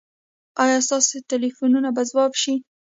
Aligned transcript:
ایا 0.63 0.77
ستاسو 0.87 1.15
ټیلیفون 1.29 1.71
به 1.95 2.03
ځواب 2.09 2.31
شي؟ 2.41 2.53